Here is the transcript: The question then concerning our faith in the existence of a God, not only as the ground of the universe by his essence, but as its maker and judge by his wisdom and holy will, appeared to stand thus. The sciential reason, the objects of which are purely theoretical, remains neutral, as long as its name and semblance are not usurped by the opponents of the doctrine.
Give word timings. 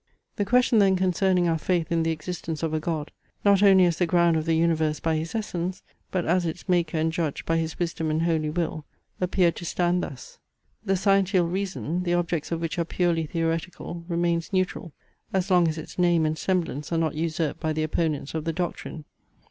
The 0.37 0.45
question 0.45 0.79
then 0.79 0.95
concerning 0.95 1.47
our 1.47 1.59
faith 1.59 1.91
in 1.91 2.01
the 2.01 2.09
existence 2.09 2.63
of 2.63 2.73
a 2.73 2.79
God, 2.79 3.11
not 3.45 3.61
only 3.61 3.85
as 3.85 3.99
the 3.99 4.07
ground 4.07 4.35
of 4.35 4.45
the 4.45 4.55
universe 4.55 4.99
by 4.99 5.15
his 5.15 5.35
essence, 5.35 5.83
but 6.09 6.25
as 6.25 6.43
its 6.43 6.67
maker 6.67 6.97
and 6.97 7.13
judge 7.13 7.45
by 7.45 7.57
his 7.57 7.77
wisdom 7.77 8.09
and 8.09 8.23
holy 8.23 8.49
will, 8.49 8.83
appeared 9.19 9.55
to 9.57 9.65
stand 9.65 10.01
thus. 10.01 10.39
The 10.83 10.93
sciential 10.95 11.51
reason, 11.51 12.01
the 12.01 12.15
objects 12.15 12.51
of 12.51 12.61
which 12.61 12.79
are 12.79 12.83
purely 12.85 13.27
theoretical, 13.27 14.03
remains 14.07 14.51
neutral, 14.51 14.91
as 15.33 15.51
long 15.51 15.67
as 15.67 15.77
its 15.77 15.99
name 15.99 16.25
and 16.25 16.35
semblance 16.35 16.91
are 16.91 16.97
not 16.97 17.13
usurped 17.13 17.59
by 17.59 17.71
the 17.71 17.83
opponents 17.83 18.33
of 18.33 18.43
the 18.45 18.53
doctrine. 18.53 19.05